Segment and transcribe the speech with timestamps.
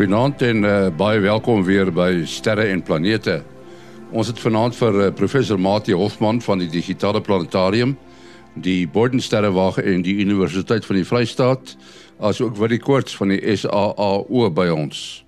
[0.00, 3.34] Goeienaand en uh, baie welkom weer by Sterre en Planete.
[4.16, 7.92] Ons het vanaand vir uh, professor Mati Hofman van die Digitale Planetarium,
[8.56, 11.74] die Boordensterrewag en die Universiteit van die Vrystaat,
[12.16, 15.20] asook Willie Koorts van die SAAO by ons.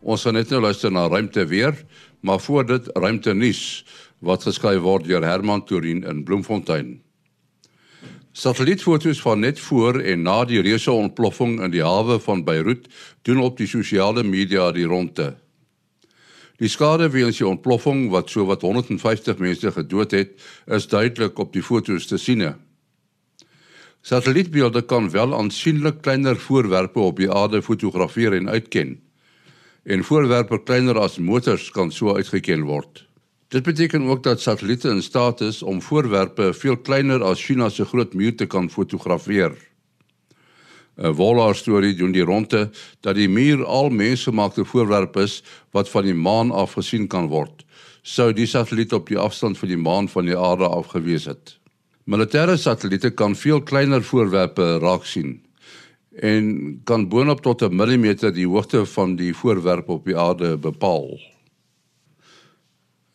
[0.00, 1.76] Ons gaan net nou luister na ruimte weer,
[2.24, 3.84] maar voor dit ruimte nuus
[4.24, 7.02] wat geskryf word deur Herman Torin in Bloemfontein.
[8.32, 12.86] Satellietfoto's van net voor en na die reuse ontploffing in die hawe van Beirut
[13.26, 15.32] doen op die sosiale media die ronde.
[16.62, 21.62] Die skade weens die ontploffing wat sowat 150 mense gedood het, is duidelik op die
[21.62, 22.46] foto's te sien.
[24.02, 29.00] Satellietbeelde kan wel aansienlik kleiner voorwerpe op die aarde fotografeer en uitken
[29.82, 33.09] en voorwerpe kleiner as motors kan so uitgeken word.
[33.50, 37.84] Dit beteken ook dat satelliete in staat is om voorwerpe veel kleiner as China se
[37.84, 39.56] groot muur te kan fotografeer.
[40.96, 46.04] 'n Volar storie doen die ronde dat die muur al mensgemaakte voorwerpe is wat van
[46.04, 47.64] die maan af gesien kan word.
[48.02, 51.58] Sou die satelliet op die afstand van die maan van die aarde af gewees het.
[52.04, 55.42] Militêre satelliete kan veel kleiner voorwerpe raak sien
[56.14, 61.29] en kan boonop tot 'n millimeter die hoogte van die voorwerp op die aarde bepaal.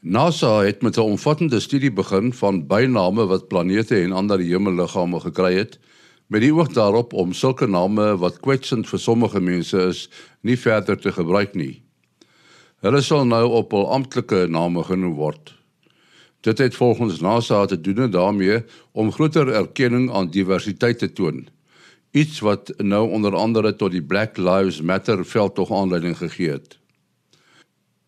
[0.05, 5.53] NASA het met 'n omvattende studie begin van byname wat planete en ander hemelliggame gekry
[5.53, 5.79] het,
[6.27, 10.09] met die oog daarop om sulke name wat kwetsend vir sommige mense is,
[10.41, 11.81] nie verder te gebruik nie.
[12.79, 15.55] Hulle sal nou op hul amptelike name genoem word.
[16.41, 21.47] Dit het volgens NASA te doen daarmee om groter erkenning aan diversiteit te toon
[22.15, 26.77] iets wat nou onder andere tot die Black Lives Matter veld tog aanleiding gegee het.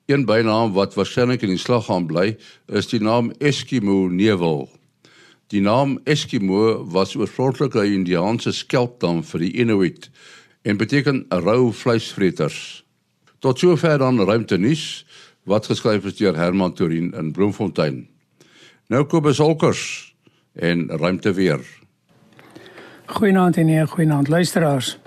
[0.08, 2.38] Een bynaam wat waarskynlik in die slag gaan bly,
[2.72, 4.70] is die naam Eskimo Nevel.
[5.52, 10.10] Die naam Eskimo was oorspronklik 'n Indiaanse skelpnaam vir die Inuit
[10.62, 12.86] en beteken rou vleisvreters.
[13.40, 15.06] Tot sover dan ruimte nuus
[15.44, 18.08] wat geskryf is deur Herman Torin in Bloemfontein.
[18.88, 20.16] Nou Kobus Olkers
[20.54, 21.60] en ruimte weer.
[23.06, 24.98] Goeienaand en nee, goeienaand luisteraars.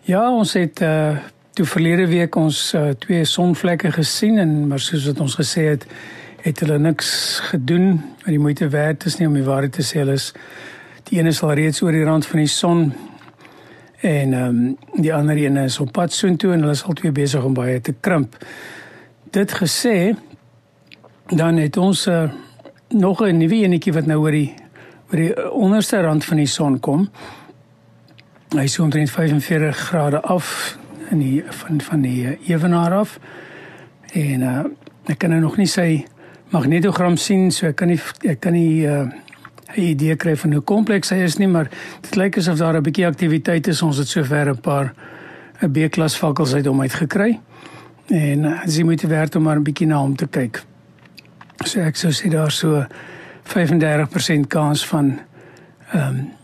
[0.00, 1.16] Ja, ons het uh
[1.56, 5.86] toe verlede week ons uh, twee sonvlekke gesien en maar soos wat ons gesê het,
[6.44, 7.08] het hulle niks
[7.48, 10.02] gedoen wat die moeite werd is nie om die waarheid te sê.
[10.02, 10.34] Hulle is
[11.08, 12.84] die een is al reeds oor die rand van die son
[14.04, 14.60] en um,
[15.00, 17.80] die ander een is op pad soontoe en hulle is al twee besig om baie
[17.80, 18.36] te krimp.
[19.32, 20.12] Dit gesê
[21.32, 22.26] dan het ons uh,
[22.92, 24.54] nog 'n nuwe enetjie wat nou oor die
[25.08, 27.08] oor die eh, onderste rand van die son kom.
[28.52, 30.76] Hy is omtrent 45 grade af
[31.10, 33.18] in die van van die eh, ewenaar af.
[34.12, 34.64] En uh
[35.06, 36.04] ek kan nou nog nie sy
[36.50, 39.06] magnetogram sien, so ek kan nie ek kan nie uh
[39.76, 41.68] 'n idee kry van hoe kompleks hy is nie, maar
[42.00, 43.82] dit lyk asof daar 'n bietjie aktiwiteit is.
[43.82, 44.94] Ons het sover 'n paar
[45.62, 47.40] 'n B-klas vakkels uit hom uit gekry.
[48.06, 50.62] En uh, moet jy werd om maar 'n bietjie na hom te kyk.
[51.64, 52.86] So ek sou sê daar so
[53.42, 55.18] 35% kans van
[55.92, 56.35] ehm um,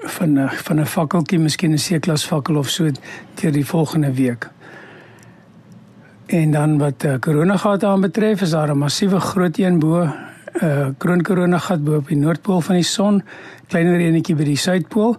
[0.00, 2.90] van 'n van 'n fakkeltjie, miskien 'n C-klas fakkel of so
[3.34, 4.48] deur die volgende week.
[6.26, 10.12] En dan wat uh, koronagat aanbetref, is daar 'n massiewe groot een bo 'n
[10.52, 13.22] eh, kroon koronagat bo op die noordpool van die son,
[13.66, 15.16] kleiner enetjie by die suidpool.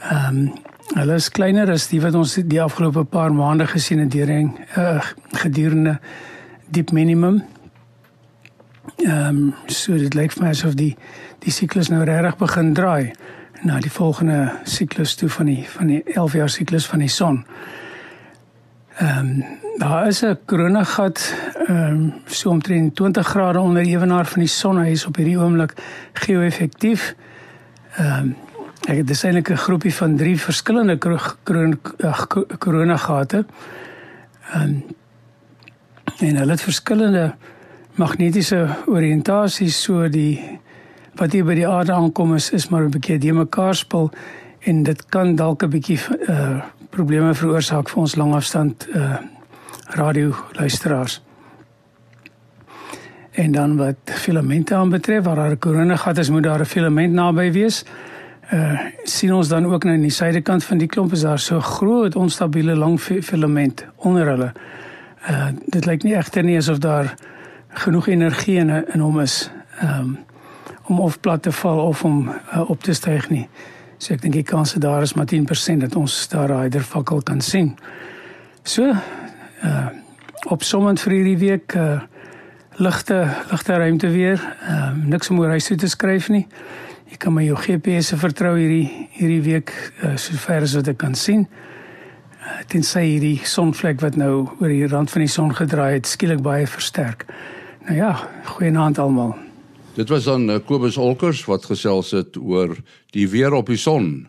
[0.00, 0.52] Ehm um,
[0.94, 4.56] hulle is kleiner as die wat ons die afgelope paar maande gesien het deur 'n
[4.78, 5.98] uh, gedurende
[6.68, 7.42] diep minimum.
[8.96, 10.96] Ehm um, so dit lyk vir my asof die
[11.38, 13.12] die siklus nou regtig begin draai
[13.64, 17.44] na die volgende siklus toe van die van die 11 jaar siklus van die son.
[18.98, 19.44] Ehm um,
[19.78, 21.34] daar is 'n koronagat
[21.66, 24.78] ehm um, so omtrent 20 grade onder ewenaar van die son.
[24.78, 25.72] Hy is op hierdie oomblik
[26.12, 27.14] geo-effektief.
[27.96, 28.36] Ehm um,
[28.86, 30.98] ek het eintlik 'n groepie van 3 verskillende
[32.58, 33.44] koronagate.
[34.52, 34.84] Ehm um,
[36.18, 37.34] en hulle het verskillende
[37.94, 40.60] magnetiese oriëntasies so die
[41.16, 44.10] wat hier by die aarde aankom is is maar 'n bietjie die mekaar spel
[44.60, 49.18] en dit kan dalk 'n bietjie uh probleme veroorsaak vir ons langafstand uh
[49.88, 51.22] radio luisteraars.
[53.30, 57.52] En dan wat filamente aanbetref waar daar 'n koronagat is, moet daar 'n filament naby
[57.52, 57.84] wees.
[58.52, 61.60] Uh sien ons dan ook nou in die suidekant van die klomp is daar so
[61.60, 64.52] groot onstabiele lang filament onder hulle.
[65.30, 67.14] Uh dit lyk nie egter nie asof daar
[67.68, 69.50] genoeg energie in hom is
[69.82, 70.18] um,
[70.86, 73.48] om of plat te val of om uh, op te styg nie.
[73.98, 77.40] So ek dink die kans daar is maar 10% dat ons daar ryder fakkel kan
[77.40, 77.76] sien.
[78.62, 78.92] So
[79.64, 79.86] uh
[80.52, 82.02] opsommend vir hierdie week uh
[82.76, 84.40] ligte ligte ruimte weer.
[84.68, 86.46] Ehm uh, niks om oor huis toe te skryf nie.
[87.08, 89.72] Jy kan my jou GPS se vertrou hierdie hierdie week
[90.02, 91.46] uh, sover as wat ek kan sien.
[92.68, 96.66] tensy hierdie sonvlek wat nou oor die rand van die son gedraai het skielik baie
[96.66, 97.24] versterk.
[97.88, 98.12] Nou ja,
[98.44, 99.34] goeienaand almal.
[99.94, 102.72] Dit was dan eh, Kobus Olkers wat gesels het oor
[103.14, 104.26] die weer op die son.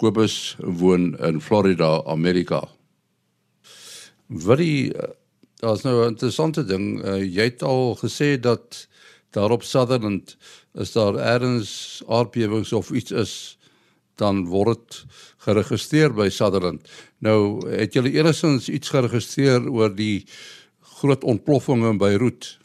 [0.00, 2.62] Kobus woon in Florida, Amerika.
[4.26, 5.10] Wat die eh,
[5.60, 7.04] daar's nou 'n interessante ding.
[7.04, 8.88] Uh, jy het al gesê dat
[9.30, 10.36] daar op Sutherland
[10.74, 13.58] is daar ergens aardbewings of iets is
[14.14, 15.04] dan word dit
[15.36, 16.88] geregistreer by Sutherland.
[17.18, 20.24] Nou het julle eersins iets geregistreer oor die
[20.80, 22.58] groot ontploffing in Beirut.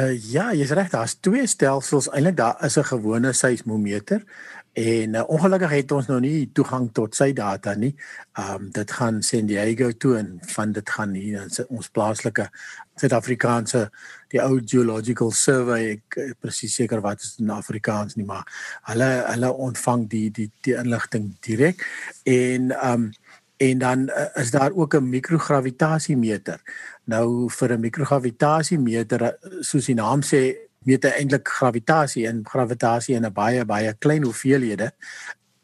[0.00, 2.06] Uh, ja, jy's reg, daar's twee stelsels.
[2.08, 4.24] Eintlik daar is 'n gewone seismometer
[4.72, 7.94] en uh, ongelukkig het ons nog nie toegang tot sy data nie.
[8.32, 12.48] Ehm um, dit gaan San Diego toe en van dit gaan hier in ons plaaslike
[12.94, 13.90] Suid-Afrikaanse
[14.28, 18.46] die ou geological survey ek presies seker wat is in Afrikaans nie maar
[18.82, 21.84] hulle hulle ontvang die die die inligting direk
[22.24, 23.12] en ehm um,
[23.60, 26.60] en dan uh, is daar ook 'n mikrogravitasiemeter.
[27.04, 33.26] Nou vir 'n mikrogravitasiemeter soos die naam sê meet hy eintlik gravitasie en gravitasie in
[33.26, 34.92] 'n baie baie klein hoeveelhede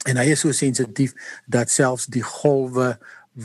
[0.04, 1.14] en hy is so sensitief
[1.46, 2.98] dat selfs die golwe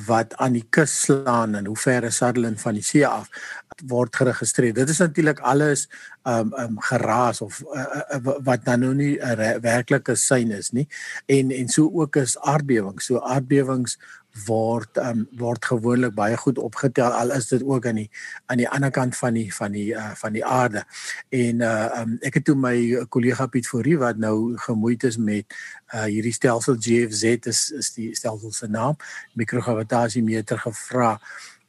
[0.08, 3.28] wat aan die kus slaan en hoe ver is Sutherland van die see af
[3.88, 4.74] word geregistreer.
[4.74, 5.88] Dit is natuurlik alles
[6.28, 10.88] um um geraas of uh, uh, wat dan nou nie 'n werklike sein is nie.
[11.26, 13.06] En en so ook is aardbewings.
[13.06, 13.98] So aardbewings
[14.48, 18.10] word um word gewoonlik baie goed opgetel al is dit ook aan die
[18.46, 20.84] aan die ander kant van die van die uh, van die aarde.
[21.30, 25.46] En uh um ek het toe my kollega Piet Fourie wat nou gemoeid is met
[25.94, 28.96] uh hierdie stelsel GFZ is is die stelsel se naam
[29.34, 31.20] mikrogravitasiemeter gevra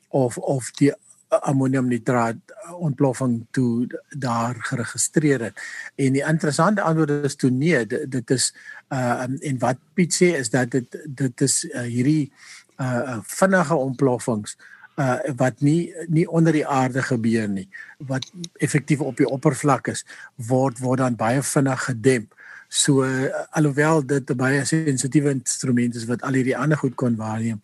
[0.08, 0.92] of of die
[1.40, 2.36] ammoniumnitraat
[2.72, 5.62] ontploffing toe daar geregistreer het.
[5.94, 8.54] En die interessante antwoord is toe nee, dit, dit is
[8.88, 12.32] uh en wat Piet sê is dat dit dit is uh, hierdie
[12.80, 14.56] uh vinnige ontploffings
[15.00, 17.68] uh wat nie nie onder die aarde gebeur nie
[17.98, 18.28] wat
[18.60, 20.04] effektief op die oppervlak is
[20.36, 22.34] word word dan baie vinnig gedemp.
[22.68, 27.16] So uh, alhoewel dit 'n baie sensitiewe instrument is wat al hierdie ander goed kon
[27.16, 27.62] waarneem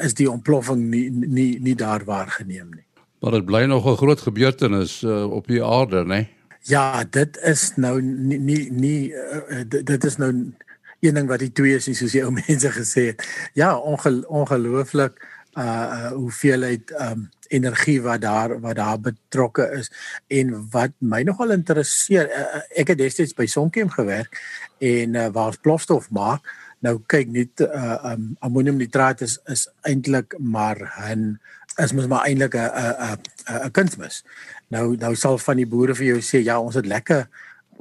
[0.00, 2.86] is die ontploffing nie nie nie daar waargeneem nie.
[3.22, 6.06] Maar dit bly nog 'n groot gebeurtenis uh, op die aarde, né?
[6.06, 6.28] Nee?
[6.60, 10.52] Ja, dit is nou nie nie, nie uh, dit is nou
[11.00, 13.22] een ding wat die twee is, soos die ou mense gesê het.
[13.52, 15.26] Ja, ongel, ongelooflik
[15.58, 19.90] uh hoeveelheid um energie wat daar wat daar betrokke is
[20.26, 24.40] en wat my nogal interesseer uh, ek het destyds by Sonkiem gewerk
[24.78, 26.48] en uh, waar plofstof maak
[26.82, 31.38] nou kyk net uh um ammoniumnitraat is is eintlik maar 'n
[31.78, 33.18] is mos maar eintlik 'n 'n
[33.48, 34.24] 'n 'n kunsmis.
[34.68, 37.28] Nou nou sal van die boere vir jou sê ja, ons het lekker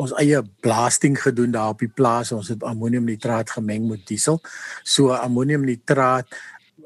[0.02, 2.32] ons eie blasting gedoen daar op die plaas.
[2.32, 4.42] Ons het ammoniumnitraat gemeng met diesel.
[4.84, 6.28] So ammoniumnitraat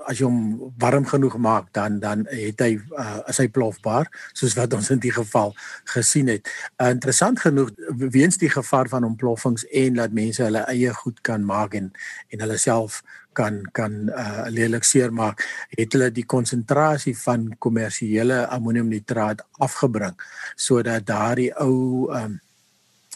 [0.05, 4.55] as jy hom warm genoeg maak dan dan het hy uh, is hy plofbaar soos
[4.59, 5.55] wat ons in die geval
[5.95, 6.47] gesien het.
[6.77, 11.45] Uh, interessant genoeg weens die gevaar van ontploffings en dat mense hulle eie goed kan
[11.45, 11.91] maak en
[12.29, 13.01] en hulle self
[13.35, 15.43] kan kan uh, lelik seermaak
[15.75, 20.15] het hulle die konsentrasie van kommersiële ammoniumnitraat afgebring
[20.55, 22.39] sodat daardie ou um,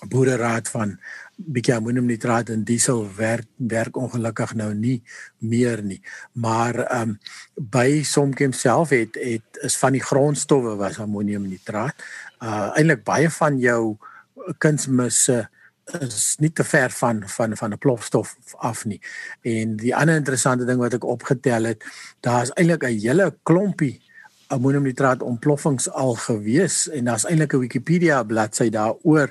[0.08, 1.00] boereraad van
[1.40, 5.02] bietjie ammoniumnitraat en diesel werk werk ongelukkig nou nie
[5.40, 6.02] meer nie
[6.34, 7.18] maar um,
[7.56, 11.96] by Somkem self het het is van die grondstowwe was ammoniumnitraat
[12.44, 13.98] uh, eintlik baie van jou
[14.58, 15.48] kunsmisse
[15.98, 19.02] is nie te ver van van van 'n plofstof af nie.
[19.42, 21.84] En die ander interessante ding wat ek opgetel het,
[22.20, 24.02] daar is eintlik 'n hele klompie
[24.50, 29.30] ammoniumnitraat ontploffings al gewees en daar's eintlik 'n Wikipedia bladsy daaroor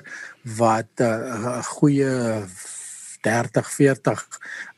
[0.57, 2.11] wat eh, 'n uh, goeie
[3.21, 4.27] 30 40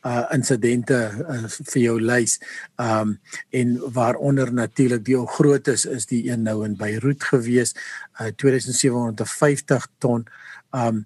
[0.01, 0.98] uh insidente
[1.29, 2.39] uh, vir jou lys.
[2.81, 3.19] Um
[3.50, 7.75] en waaronder natuurlik die groot is is die een nou in Beirut gewees,
[8.19, 10.27] uh 2750 ton.
[10.71, 11.05] Um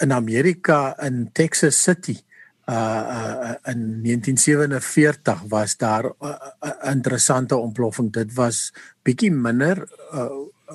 [0.00, 2.18] in Amerika in Texas City
[2.66, 8.12] uh, uh in 1947 was daar 'n uh, uh, interessante ontploffing.
[8.12, 10.30] Dit was bietjie minder uh,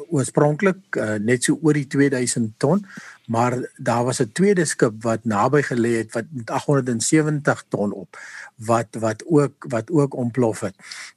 [0.09, 2.85] oorspronklik uh, net so oor die 2000 ton,
[3.27, 8.17] maar daar was 'n tweede skip wat naby gelê het wat met 870 ton op
[8.55, 10.75] wat wat ook wat ook ontplof het.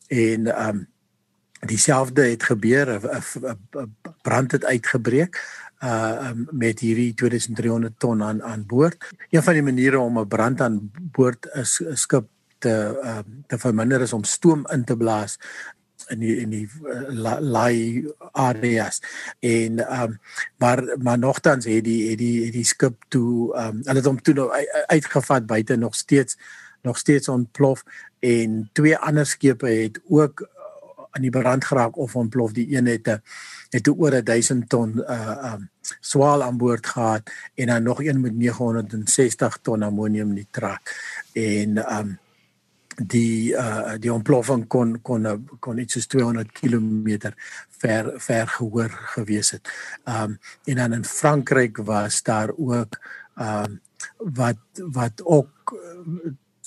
[0.09, 0.87] En um
[1.67, 8.67] dieselfde het gebeur 'n brand het uitgebreek uh um, met hierdie 2300 ton aan aan
[8.67, 9.09] boord.
[9.31, 12.29] Een van die maniere om 'n brand aan boord 'n skip
[12.59, 15.39] te uh te verminder is om stoom in te blaas
[16.09, 19.03] in die in die uh, laai areas
[19.41, 20.19] en um
[20.57, 24.23] maar maar nogtans het die het die het die skip toe um hulle het hom
[24.23, 24.51] toe nou
[24.87, 26.39] uitgevat buite nog steeds
[26.83, 27.85] nog steeds ontplof
[28.19, 30.49] en twee ander skepe het ook
[31.13, 32.53] aan die brand geraak of ontplof.
[32.53, 33.23] Die een het 'n
[33.71, 38.35] het oor 1000 ton uh um swaal aan boord gehad en dan nog een met
[38.35, 40.83] 960 ton ammoniumnitraat.
[41.33, 42.19] En um
[43.05, 47.33] die uh die ontploffing kon kon kon iets soos 200 km
[47.69, 49.69] ver ver gehoor gewees het.
[50.05, 53.01] Um en dan in Frankryk was daar ook
[53.39, 53.81] um
[54.17, 55.81] wat wat ook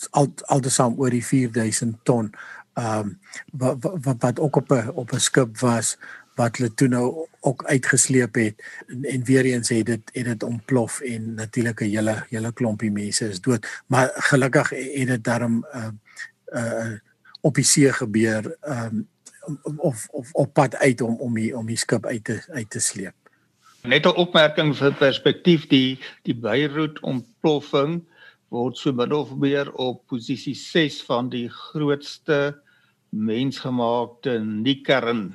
[0.10, 2.34] al altesaam oor die 4000 ton
[2.76, 3.20] ehm um,
[3.52, 5.98] wat, wat wat ook op 'n op 'n skip was
[6.36, 10.44] wat hulle toe nou ook uitgesleep het en, en weer eens het dit het dit
[10.44, 15.66] ontplof en natuurlik 'n hele hele klompie mense is dood maar gelukkig het dit daarom
[15.74, 15.88] uh
[16.54, 16.94] uh
[17.42, 19.08] op die see gebeur ehm um,
[19.78, 22.80] of of op pad uit om om die om die skip uit te uit te
[22.80, 23.14] sleep.
[23.84, 28.02] Net 'n opmerking vir perspektief die die Beirut ontploffing
[28.50, 28.94] word so
[29.38, 32.62] meer op posisie 6 van die grootste
[33.16, 35.30] mensgemaakte nie kern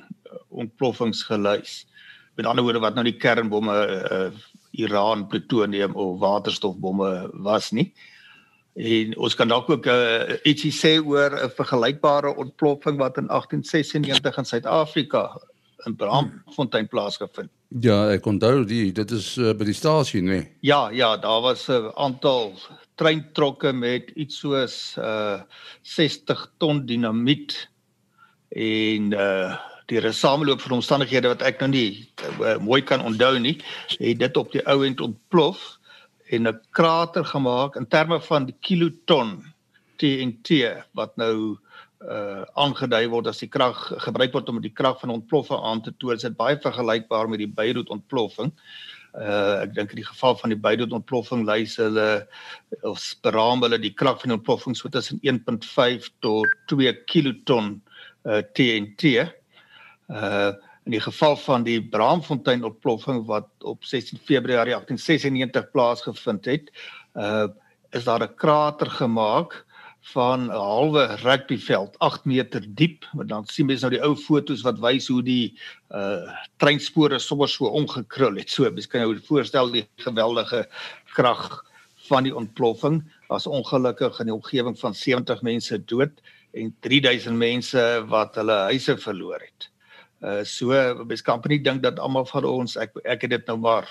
[0.48, 1.84] ontploffings gelys.
[2.36, 4.30] Met ander woorde wat nou die kernbomme uh,
[4.78, 7.90] Iran plutonium of waterstofbomme was nie.
[8.80, 14.38] En ons kan dalk ook uh, ietsie sê oor 'n vergelykbare ontploffing wat in 1896
[14.38, 15.40] in Suid-Afrika
[15.86, 17.50] in Braamfontein plaasgevind.
[17.80, 20.40] Ja, ek onthou die dit is uh, by die stasie nê.
[20.40, 20.48] Nee.
[20.60, 22.54] Ja, ja, daar was 'n aantal
[23.00, 25.40] treintrokke met iets soos uh
[25.82, 27.56] 60 ton dinamiet
[28.52, 29.56] en uh
[29.90, 33.58] deur 'n sameloop van omstandighede wat ek nou nie uh, mooi kan onthou nie,
[33.98, 35.78] het dit op die ou end ontplof
[36.30, 39.42] en 'n krater gemaak in terme van die kiloton
[39.98, 40.62] TNT
[40.94, 41.58] wat nou
[42.00, 43.76] uh aangedui word as die krag
[44.06, 46.16] gebruik word om die krag van ontploffing aan te toon.
[46.16, 48.54] Dit is baie vergelykbaar met die Beirut ontploffing.
[48.54, 52.26] Uh ek dink in die geval van die Beirut ontploffing lys hulle
[52.86, 57.80] of beraam hulle die krag van ontploffing so tussen 1.5 tot 2 kiloton
[58.24, 59.26] uh TNT.
[60.08, 60.52] Uh
[60.88, 66.70] in die geval van die Braamfontein ontploffing wat op 16 Februarie 1896 plaasgevind het,
[67.14, 67.48] uh
[67.90, 69.66] is daar 'n krater gemaak
[70.00, 73.04] van 'n halwe rugbyveld 8 meter diep.
[73.12, 75.58] Maar dan sien mens nou die ou fotos wat wys hoe die
[75.90, 78.50] uh treinspore sommer so omgekrul het.
[78.50, 80.68] So, mens kan jou voorstel die geweldige
[81.14, 81.64] krag
[82.08, 83.02] van die ontploffing.
[83.28, 86.20] Daar's ongelukkig in die omgewing van 70 mense dood
[86.52, 89.70] en 3000 mense wat hulle huise verloor het.
[90.20, 93.58] Uh so mens kan nie dink dat almal van ons ek ek het dit nou
[93.58, 93.88] maar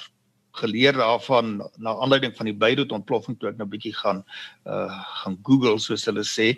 [0.61, 4.23] geleer daarvan na aanleiding van die Beirut ontploffing toe ek nou bietjie gaan
[4.65, 4.87] uh
[5.23, 6.49] gaan Google soos hulle sê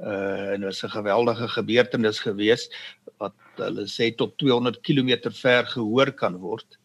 [0.00, 2.68] uh en dit was 'n geweldige gebeurtenis gewees
[3.22, 6.78] wat hulle sê tot 200 km ver gehoor kan word.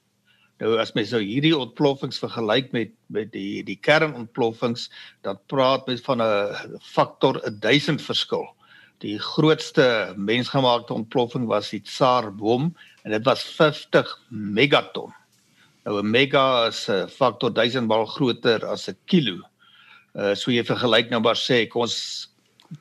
[0.61, 4.89] Nou as mens nou hierdie ontploffings vergelyk met met die die kernontploffings
[5.21, 8.47] dan praat mens van 'n faktor 1000 verskil
[9.01, 12.69] die grootste mensgemaakte ontploffing was die Tsar bom
[13.01, 15.13] en dit was 50 megaton.
[15.85, 19.41] Nou 'n mega is 'n faktor 1000 maal groter as 'n kilo.
[20.15, 22.27] Uh so jy vergelyk nou maar sê kom ons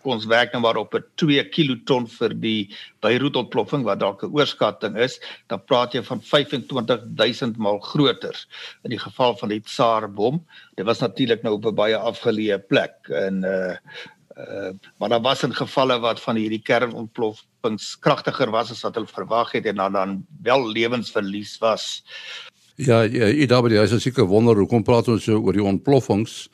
[0.03, 2.69] ons werk nou maar op 'n 2 kiloton vir die
[3.01, 8.37] Beirut ontploffing wat dalk 'n oorskatting is, dan praat jy van 25000 maal groter
[8.85, 10.45] in die geval van die Tsar bom.
[10.77, 13.77] Dit was natuurlik nou op 'n baie afgeleë plek en uh
[14.41, 19.11] Uh, maar daar was in gevalle wat van hierdie kernontploffings kragtiger was as wat hulle
[19.11, 22.05] verwag het en dan dan wel lewensverlies was.
[22.81, 26.47] Ja, ja, EW is seker wonder hoekom praat ons so oor die ontploffings,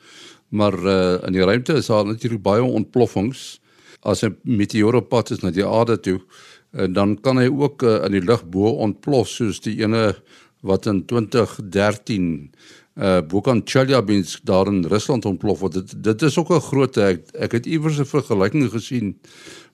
[0.51, 3.61] maar uh, in die ruimte is daar natuurlik baie ontploffings.
[4.03, 7.83] As 'n meteoor op pad is na die aarde toe, uh, dan kan hy ook
[7.83, 10.15] uh, in die lug bo ontplof soos die ene
[10.61, 12.51] wat in 2013
[12.97, 15.73] uh Bukan Chelyabinsk daar in Rusland ontplof het.
[15.73, 19.19] Dit dit is ook 'n groot ek, ek het iewers 'n vergelyking gesien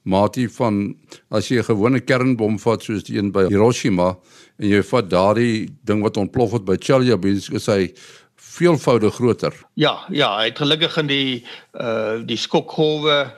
[0.03, 0.95] maatie van
[1.29, 4.17] as jy 'n gewone kernbom vat soos die een by Hiroshima
[4.57, 7.93] en jy vat daardie ding wat ontplof het by Chelyabinsk is hy
[8.35, 9.53] veelvoudig groter.
[9.73, 13.31] Ja, ja, hy het gelukkig in die uh die skokgolwe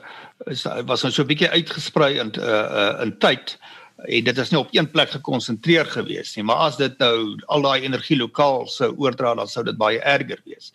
[0.86, 3.58] was nou so 'n bietjie uitgesprei in uh, uh in tyd
[4.04, 7.64] en dit is nie op een plek gekonsentreer gewees nie maar as dit nou al
[7.64, 10.72] daai energie lokaal sou oordra dan sou dit baie erger wees.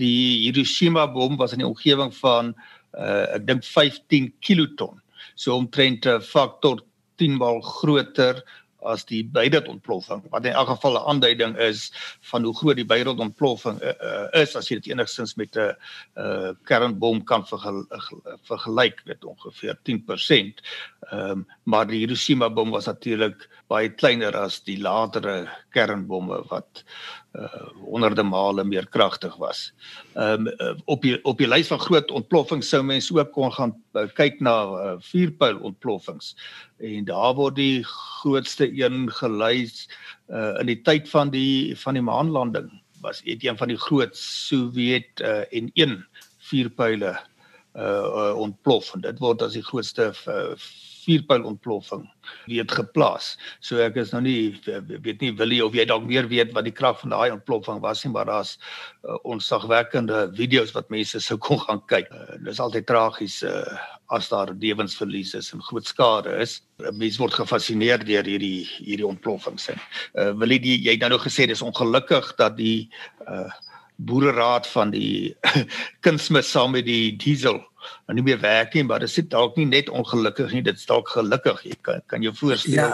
[0.00, 2.54] Die Hiroshima bom was in die omgewing van
[2.96, 5.00] uh, ek dink 15 kiloton
[5.34, 6.80] so omtrent 'n faktor
[7.20, 8.42] 10 maal groter
[8.84, 12.86] as die Beirut ontploffing wat in elk geval 'n aanduiding is van hoe groot die
[12.86, 15.74] Beirut ontploffing uh, uh, is as jy dit enigstens met 'n
[16.16, 20.62] uh, kernbom kan vergel, uh, vergelyk met ongeveer 10%.
[21.10, 26.84] Ehm um, maar die Hiroshima bom was natuurlik baie kleiner as die latere kernbomme wat
[27.32, 29.70] uh honderde male meer kragtig was.
[30.14, 33.52] Ehm um, uh, op die op die lys van groot ontploffings sou mense ook kon
[33.56, 36.34] gaan uh, kyk na uh, vuurpyl ontploffings.
[36.84, 39.86] En daar word die grootste een gelys
[40.28, 42.68] uh in die tyd van die van die maanlanding
[43.02, 46.02] was dit een van die groot Sowjet uh en een
[46.50, 47.16] vuurpyle
[47.76, 50.52] uh, uh ontplof en dit word as die grootste uh,
[51.02, 52.04] vuurpyl ontploffing
[52.46, 53.32] weet geplaas.
[53.60, 56.74] So ek is nou nie weet nie Willie of jy dalk meer weet wat die
[56.74, 58.54] krag van daai ontploffing was nie, maar daar's
[59.02, 62.10] uh, onsagwekkende video's wat mense sou kon gaan kyk.
[62.12, 63.64] Uh, dis altyd tragies uh,
[64.12, 66.60] as daar lewensverlies is en groot skade is.
[66.78, 69.70] Uh, mense word gefassineer deur hierdie hierdie ontploffings.
[69.72, 72.88] Uh, Willie die, jy het nou gesê dis ongelukkig dat die
[73.26, 73.50] uh,
[74.02, 75.34] boereraad van die
[76.04, 77.60] kunsmis saam met die diesel
[78.06, 80.86] nou nie meer werk nie, maar dit is dalk nie net ongelukkig nie, dit is
[80.88, 81.62] dalk gelukkig.
[81.66, 82.88] Jy kan kan jou voorstel ja.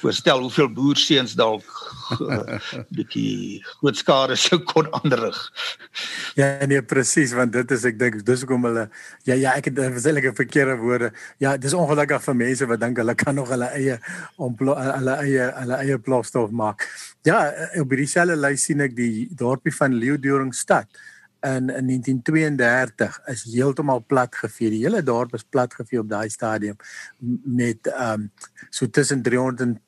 [0.00, 1.66] voorstel hoeveel boerseuns dalk
[2.18, 2.58] uh,
[2.96, 5.38] bietjie groot skade sou kon aanrig.
[6.38, 8.88] Ja, nee presies, want dit is ek dink dis hoekom hulle
[9.28, 11.12] ja ja, ek het verselike verkeerde woorde.
[11.42, 13.98] Ja, dis ongelukkig vir mense wat dink hulle kan nog hulle eie
[14.38, 16.86] hulle eie hulle eie plofstof maak.
[17.26, 17.44] Ja,
[17.80, 20.90] op dieselfde lys sien ek die dorpie van Leeudoringstad
[21.42, 24.70] in, in 1932 is heeltemal plat gevee.
[24.70, 26.76] Die hele dorp is plat gevee op daai stadium
[27.44, 28.30] met ehm um,
[28.70, 29.80] so tussen 320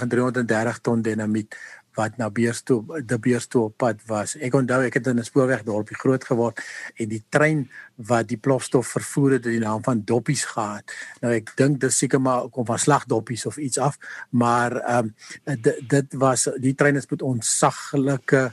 [0.00, 1.56] en 330 ton dinamiet
[1.98, 4.36] wat na Beerstoe die Beerstoe op pad was.
[4.38, 6.60] Ek onthou ek het in 'n spoorweg dorpie groot geword
[6.96, 10.84] en die trein wat die plofstof vervoer het, het die naam van Doppies gehad.
[11.20, 13.98] Nou ek dink dis seker maar kom van slagdoppies of iets af,
[14.30, 15.10] maar ehm
[15.44, 18.52] um, dit was die trein is met onsaglike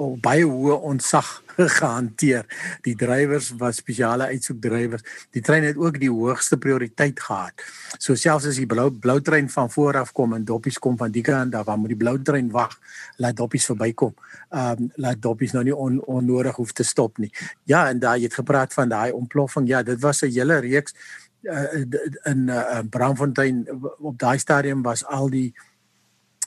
[0.00, 1.28] op baie hoë ontsag
[1.78, 2.46] gehanteer.
[2.86, 5.04] Die drywers was spesiale uitsoekdrywers.
[5.36, 7.64] Die trein het ook die hoogste prioriteit gehad.
[7.98, 11.12] So selfs as die blou blou trein van voor af kom en doppies kom van
[11.12, 12.76] die kant af, waar moet die blou trein wag,
[13.20, 14.14] laat doppies verbykom.
[14.50, 17.32] Ehm um, laat doppies nou nie on, onnodig hoef te stop nie.
[17.64, 19.68] Ja, en daai het gepraat van daai ontploffing.
[19.68, 20.94] Ja, dit was 'n hele reeks
[21.42, 21.74] uh,
[22.22, 25.54] in 'n uh, Braamfontein op daai stadium was al die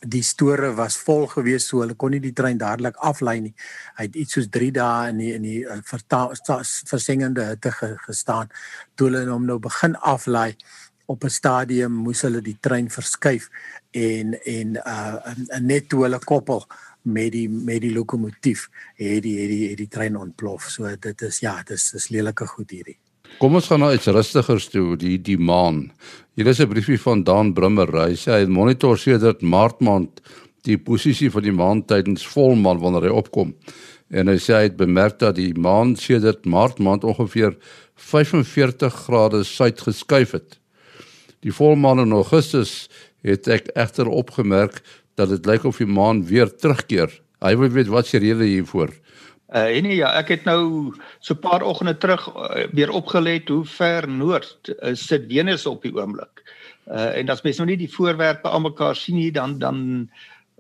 [0.06, 3.54] die store was vol gewees so hulle kon nie die trein dadelik aflei nie.
[3.98, 5.80] Hy het iets soos 3 dae in die in die uh,
[6.90, 7.72] versengende hitte
[8.08, 8.52] gestaan.
[8.96, 10.54] Toe hulle hom nou begin aflei
[11.06, 13.50] op 'n stadium moes hulle die trein verskuif
[13.92, 16.66] en en uh net toe hulle koppel
[17.04, 20.70] met die met die lokomotief het die het die het die trein ontplof.
[20.70, 22.98] So dit is ja, dit is, lelike goed hierdie.
[23.40, 25.92] Kom ons gaan nou iets rustiger toe, die die maan.
[26.34, 27.86] Hier is 'n briefie van Dan Brummer.
[27.94, 30.22] Hy sê hy monitor sedert Maart maand
[30.66, 33.54] die posisie van die maan tydens volmaan wanneer hy opkom.
[34.10, 37.54] En hy sê hy het bemerk dat die maan sedert Maart maand ongeveer
[37.96, 40.58] 45 grade suid geskuif het.
[41.42, 42.90] Die volmaan in Augustus
[43.22, 44.82] het ek egter opgemerk
[45.14, 47.14] dat dit lyk of die maan weer terugkeer.
[47.46, 48.90] Hy wil weet wat se rede hiervoor.
[49.54, 53.50] Uh en nee, ja, ek het nou so 'n paar oggende terug uh, weer opgelet
[53.50, 56.42] hoe ver noord uh, sit Venus op die oomblik.
[56.90, 60.10] Uh en as mens nou nie die voorwerpe almekaar sien nie, dan dan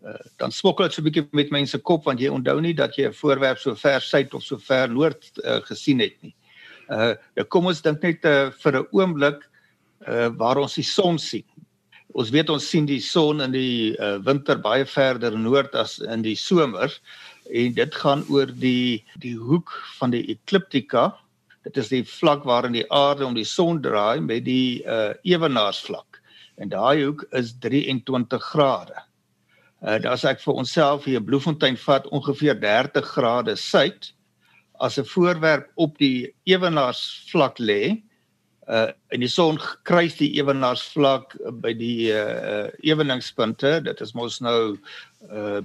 [0.05, 2.95] uh, dan smokkel dit so 'n bietjie met mense kop want jy onthou nie dat
[2.95, 6.35] jy 'n voorwerp so ver suid of so ver noord uh, gesien het nie.
[6.89, 9.49] Uh nou kom ons dink net uh, vir 'n oomblik
[10.07, 11.45] uh waar ons die son sien.
[12.13, 16.21] Ons weet ons sien die son in die uh, winter baie verder noord as in
[16.21, 16.93] die somer
[17.51, 21.11] en dit gaan oor die die hoek van die ekliptika.
[21.63, 26.21] Dit is die vlak waarin die aarde om die son draai met die uh ewenaarsvlak.
[26.57, 28.95] En daai hoek is 23 grade.
[29.81, 34.13] Uh as ek vir onsself hier 'n Bloemfontein vat ongeveer 30 grade suid
[34.79, 38.01] as 'n voorwerp op die ewenaarsvlak lê,
[38.67, 43.81] uh en die son kruis die ewenaarsvlak by die uh eweningspunte.
[43.83, 44.77] Dit is mos nou
[45.31, 45.61] uh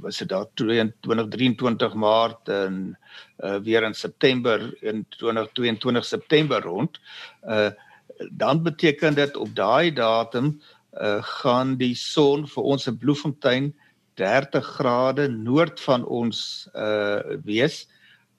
[0.00, 2.98] was dit daar 2023 Maart en
[3.38, 7.00] uh, weer in September in 2022 September rond.
[7.42, 7.68] Uh
[8.30, 10.60] dan beteken dit op daai datum
[10.92, 13.72] uh gaan die son vir ons in Bloemfontein
[14.14, 17.88] 30 grade noord van ons uh wees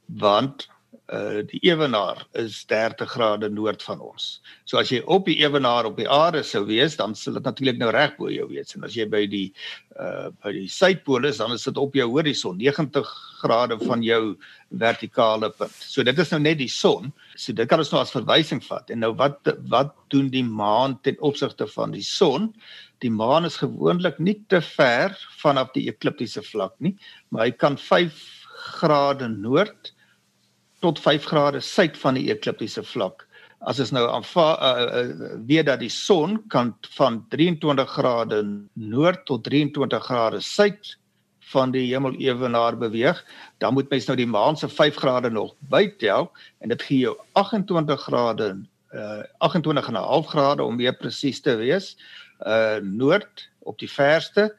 [0.05, 0.69] want
[1.13, 4.39] uh die ewenaar is 30 grade noord van ons.
[4.65, 7.77] So as jy op die ewenaar op die aarde sou wees, dan sal dit natuurlik
[7.77, 8.73] nou reg bo jou wees.
[8.73, 9.47] En as jy by die
[10.01, 14.35] uh by die suidpool is, dan is dit op jou horison 90 grade van jou
[14.73, 15.75] vertikale punt.
[15.77, 17.13] So dit is nou net die son.
[17.35, 18.89] So dit kan ons nou as verwysing vat.
[18.89, 22.49] En nou wat wat doen die maan ten opsigte van die son?
[23.05, 26.95] Die maan is gewoonlik nie te ver vanaf die ekliptiese vlak nie,
[27.29, 28.17] maar hy kan 5
[28.79, 29.91] grade noord
[30.79, 33.27] tot 5 grade suid van die ekliptiese vlak.
[33.65, 38.41] As ons nou aanvaar uh, uh, weet dat die son kan van 23 grade
[38.73, 40.97] noord tot 23 grade suid
[41.51, 43.19] van die hemelewenaar beweeg,
[43.57, 47.15] dan moet mens nou die maan se 5 grade nog bytel en dit gee jou
[47.33, 48.55] 28 grade
[48.95, 51.95] uh 28 en 'n half grade om meer presies te wees
[52.47, 54.55] uh noord op die verste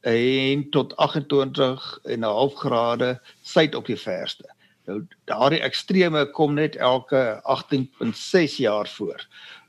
[0.00, 4.48] en tot 28 en 'n half grade suid op die verste.
[4.88, 9.22] Nou daardie extreme kom net elke 18.6 jaar voor.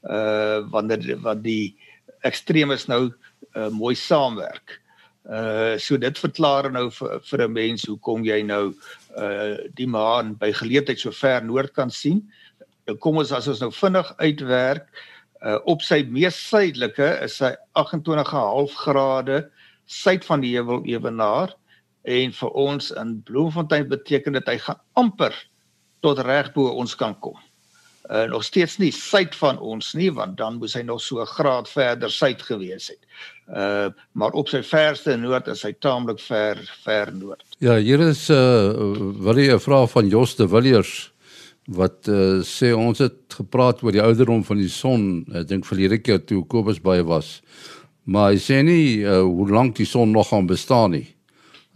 [0.04, 1.76] Uh wanneer wat die
[2.28, 3.14] extremes nou
[3.56, 4.80] uh, mooi saamwerk.
[5.24, 8.74] Uh so dit verklaar nou vir vir 'n mens hoekom jy nou
[9.18, 12.22] uh die maan by geleentheid so ver noord kan sien.
[12.86, 14.88] Nou kom ons as ons nou vinnig uitwerk
[15.46, 19.46] uh op sy mees suidelike is hy 28.5 grade
[19.86, 21.56] suid van die heuwel ewenaar
[22.06, 25.36] en vir ons in Bloemfontein beteken dit hy gaan amper
[26.06, 27.38] tot reg bo ons kan kom.
[28.06, 31.26] Uh nog steeds nie suid van ons nie want dan moes hy nog so 'n
[31.26, 33.02] graad verder suid gewees het.
[33.50, 37.44] Uh maar op sy verste noord is hy taamlik ver ver noord.
[37.58, 38.74] Ja, hier is uh
[39.18, 41.12] wil jy 'n vraag van Jos de Villiers
[41.66, 45.98] wat uh, sê ons het gepraat oor die ouderdom van die son, ek dink verlede
[45.98, 47.42] keer toe Kobus by was.
[48.06, 51.15] Maar hy sê nie uh, hoe lank die son nog gaan bestaan nie.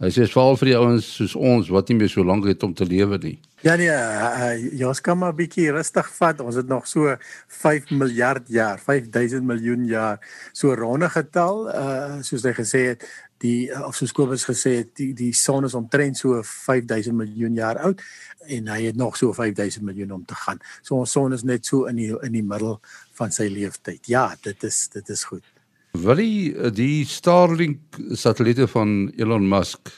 [0.00, 2.72] Hy sê veral vir die ouens soos ons wat nie meer so lank het om
[2.72, 3.34] te lewe nie.
[3.60, 6.40] Ja nee, uh, jy's kan maar bietjie rustig vat.
[6.40, 7.12] Ons het nog so
[7.60, 10.16] 5 miljard jaar, 5000 miljoen jaar.
[10.56, 13.04] So ronde getal, uh soos hy gesê het,
[13.44, 17.84] die of soos Kobus gesê het, die die son is omtrent so 5000 miljoen jaar
[17.84, 18.00] oud
[18.48, 20.64] en hy het nog so 5000 miljoen om te gaan.
[20.80, 22.78] So ons son is net so in die in die middel
[23.20, 24.08] van sy lewensyd.
[24.08, 25.44] Ja, dit is dit is goed.
[25.92, 29.90] Willie eh, die Starlink satelliete van Elon Musk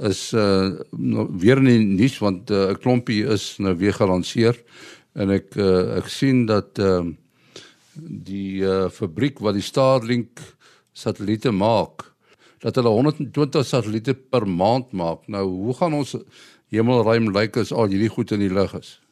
[0.00, 4.56] is uh nou weer in die nuus want uh, 'n klompie is nou weer gelanseer
[5.14, 7.18] en ek uh, ek sien dat ehm uh,
[8.00, 10.40] die uh, fabriek wat die Starlink
[10.92, 12.08] satelliete maak
[12.62, 15.26] dat hulle 120 satelliete per maand maak.
[15.26, 16.16] Nou hoe gaan ons
[16.70, 19.02] hemelruim lyk as al hierdie goed in die lug is?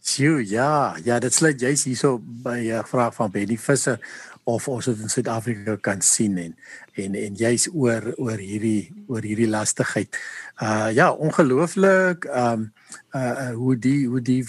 [0.00, 3.98] Sjoe, ja, ja, dit sluit juist hierso by 'n uh, vraag van Benny Visser
[4.44, 6.54] of ons dit in Suid-Afrika kan sien en
[7.00, 10.16] en en jy's oor oor hierdie oor hierdie lastigheid.
[10.62, 12.70] Uh ja, ongelooflik um
[13.14, 14.42] uh hoe die hoe die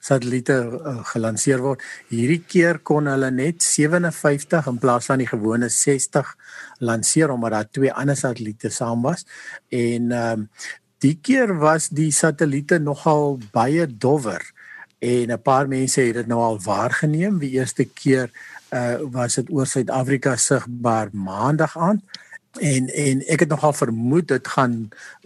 [0.00, 1.82] satelliete uh, gelanseer word.
[2.08, 6.34] Hierdie keer kon hulle net 57 in plaas van die gewone 60
[6.80, 9.26] lanseer omdat daar twee ander satelliete saam was
[9.68, 10.48] en um
[10.98, 14.42] die keer was die satelliete nogal baie dowwer
[14.98, 17.38] en 'n paar mense het dit nou al waargeneem.
[17.38, 18.30] Die eerste keer
[18.74, 22.02] uh was dit oor Suid-Afrika sigbaar maandag aan
[22.60, 24.76] en en ek het nogal vermoed dit gaan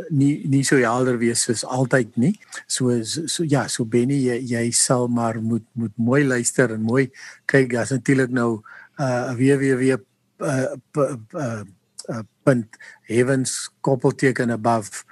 [0.09, 2.33] nie nie so helder wees soos altyd nie.
[2.67, 7.11] So so ja, so Benny jy, jy sal maar moet moet mooi luister en mooi
[7.47, 7.73] kyk.
[7.73, 8.63] Daar's natuurlik nou
[8.99, 9.97] uh weer uh,
[10.43, 11.63] uh, uh,
[12.11, 12.77] uh punt
[13.09, 15.05] heavens koppelteken above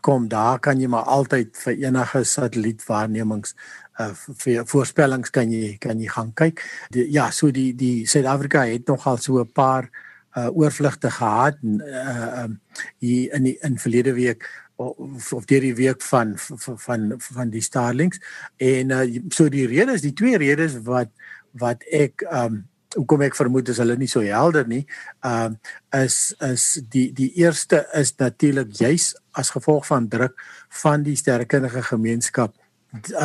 [0.00, 3.54] .com daar kan jy maar altyd vir enige satellietwaarnemings
[4.00, 4.10] uh
[4.42, 6.62] vir voorspellings kan jy kan jy gaan kyk.
[6.90, 9.90] Die, ja, so die die Suid-Afrika het nogal so 'n paar
[10.36, 12.60] uh oorvlugte gehad uh um
[13.00, 18.20] in die in verlede week of, of die week van van van, van die Starlinks
[18.56, 21.10] en uh so die redes, die twee redes wat
[21.52, 24.84] wat ek um hoekom ek vermoed is hulle nie so helder nie.
[25.22, 25.58] Um
[25.94, 30.34] is is die die eerste is natuurlik juis as gevolg van druk
[30.82, 32.54] van die sterrekundige gemeenskap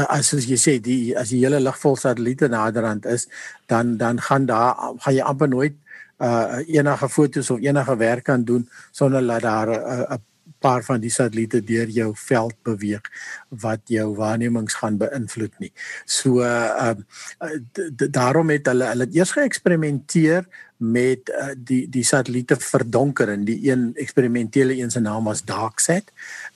[0.09, 3.27] as as jy sê die as die hele ligvol satelliete naderhand is
[3.67, 5.75] dan dan gaan daar gaan jy amper nooit
[6.19, 10.17] uh enige fotos of enige werk kan doen sonder dat daar 'n uh,
[10.59, 13.05] paar van die satelliete deur jou veld beweeg
[13.49, 15.71] wat jou waarnemings gaan beïnvloed nie.
[16.05, 16.95] So uh,
[17.41, 20.47] uh daarom het hulle hulle eers geëksperimenteer
[20.79, 26.13] met uh, die die satelliete verdonker en die een eksperimentele een se naam was Darkset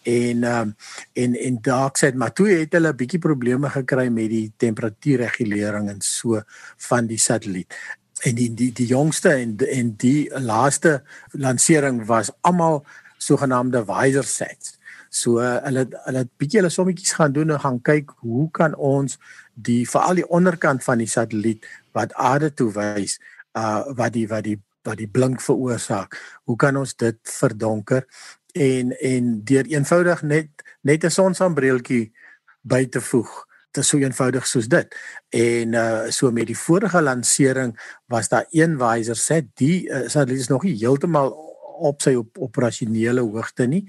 [0.08, 0.76] en um,
[1.14, 6.02] en en Darkset maar toe het hulle 'n bietjie probleme gekry met die temperatuurregulering en
[6.02, 6.42] so
[6.78, 7.76] van die satelliet
[8.24, 11.02] en die die die jongste en en die laaste
[11.32, 12.86] lansering was almal
[13.26, 14.78] sogenaamde visor sets.
[15.14, 18.76] So uh, hulle hulle het bietjie hulle sommetjies gaan doen en gaan kyk hoe kan
[18.76, 19.20] ons
[19.54, 23.20] die veral die onderkant van die satelliet wat aarde toe wys
[23.60, 26.18] uh wat die wat die wat die blink veroorsaak.
[26.50, 28.04] Hoe kan ons dit verdonker
[28.54, 32.12] en en deur eenvoudig net net 'n sonsambreltjie
[32.62, 33.32] by te voeg
[33.74, 34.96] dit is so eenvoudig soos dit.
[35.34, 37.74] En uh so met die vorige lansering
[38.06, 41.53] was daar een wyser set, die uh, satelliet is nog nie heeltemal
[41.84, 43.84] op sy op operasionele hoogte nie.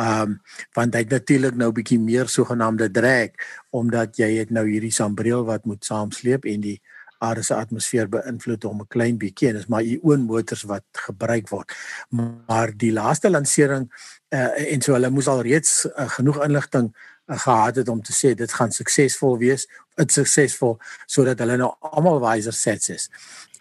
[0.00, 0.38] Um
[0.76, 3.34] want hy het natuurlik nou bietjie meer sogenaamde drag
[3.70, 6.78] omdat jy het nou hierdie sambreel wat moet saamsleep en die
[7.18, 11.48] aarde se atmosfeer beïnvloed hom 'n klein bietjie en dis maar ioon motors wat gebruik
[11.48, 11.72] word.
[12.10, 13.88] Maar die laaste lansering
[14.30, 16.92] uh en so hulle moes al reeds uh, genoeg inligting
[17.28, 19.66] gehad het om te sê dit gaan suksesvol wees,
[19.98, 23.08] dit suksesvol sodat hulle nou almal wiser sets is.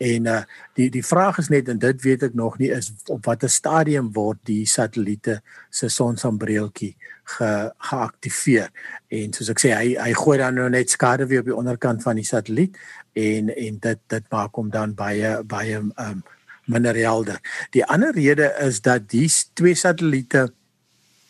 [0.04, 0.42] En uh
[0.78, 4.12] die die vraag is net en dit weet ek nog nie is op watter stadium
[4.14, 5.40] word die satelliete
[5.74, 6.94] se sonsambreeltjie
[7.34, 7.50] ge,
[7.90, 8.70] geaktiveer.
[9.10, 12.06] En soos ek sê hy hy gooi dan nou net skade weer op die onderkant
[12.06, 12.78] van die satelliet
[13.18, 16.24] en en dit dit maak hom dan baie baie um
[16.68, 17.40] minder helder.
[17.72, 20.50] Die ander rede is dat die twee satelliete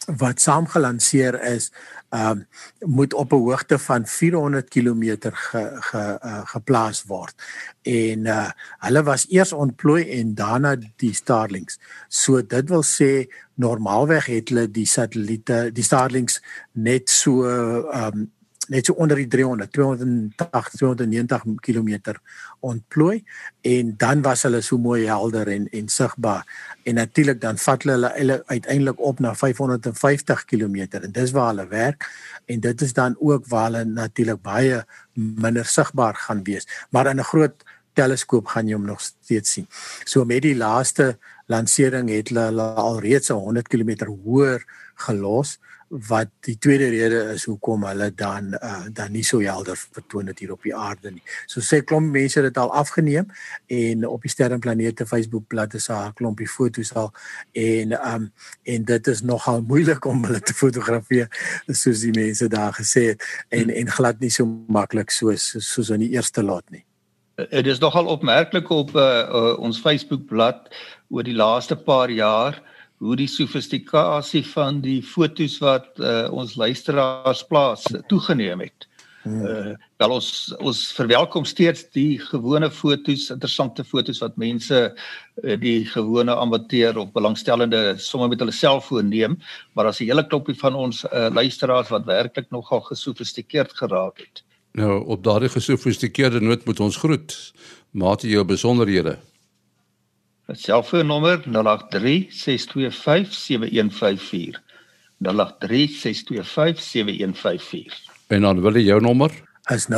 [0.07, 1.71] wat saamgelanseer is,
[2.09, 2.43] ehm uh,
[2.87, 7.35] moet op 'n hoogte van 400 km ge, ge, uh, geplaas word.
[7.81, 11.79] En uh hulle was eers ontplooi en daarna die Starlinks.
[12.07, 16.41] So dit wil sê normaalweg het hulle die satelliete, die Starlinks
[16.71, 18.31] net so ehm um,
[18.67, 22.17] net so onder die 300 280 290 km
[22.59, 23.23] ontplooi
[23.61, 26.45] en dan was hulle so mooi helder en en sigbaar.
[26.83, 31.67] En natuurlik dan vat hulle hulle uiteindelik op na 550 km en dis waar hulle
[31.67, 32.09] werk
[32.45, 36.67] en dit is dan ook waar hulle natuurlik baie minder sigbaar gaan wees.
[36.89, 39.67] Maar in 'n groot teleskoop gaan jy hom nog steeds sien.
[40.03, 44.65] So met die laaste lansering het hulle alreeds 100 km hoër
[44.95, 45.57] gelos
[45.89, 50.39] wat die tweede rede is hoekom hulle dan uh, dan nie so helder vertoon het
[50.39, 51.23] hier op die aarde nie.
[51.47, 53.31] So sê klomp mense dit al afgeneem
[53.71, 57.13] en op die sterrenplanete Facebook bladsy is daar 'n klompie foto's al
[57.53, 58.31] en um
[58.63, 61.27] en dit is nogal moeilik om hulle te fotografeer
[61.67, 65.99] soos die mense daar gesê het en en glad nie so maklik soos soos in
[65.99, 66.83] die eerste lot nie.
[67.35, 70.69] Dit is nogal opmerklik op uh, uh, ons Facebook bladsy
[71.09, 72.61] oor die laaste paar jaar
[73.03, 78.87] hoe die sofistikasie van die fotos wat uh, ons luisteraars plaas toegeneem het.
[79.27, 80.27] Uh wel ons
[80.61, 87.09] ons verwelkom steeds die gewone fotos, interessante fotos wat mense uh, die gewone amateur of
[87.15, 89.39] belangstellende sommer met hulle selfoon neem,
[89.73, 94.43] maar as 'n hele klompie van ons uh, luisteraars wat werklik nogal gesofistikeerd geraak het.
[94.77, 97.53] Nou op daardie gesofistikeerde noot moet ons groet.
[97.91, 99.17] Mate jou besonderhede.
[100.47, 101.51] My selfoonnommer 0836257154.
[105.17, 105.21] 0836257154.
[108.27, 109.31] En dan wil jy jou nommer?
[109.67, 109.97] Is 0724579208.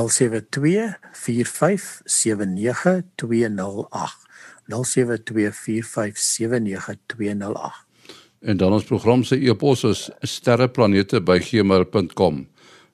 [4.70, 4.74] 0724579208.
[8.40, 12.48] En dan ons program se e-pos is sterreplanete@gmail.com.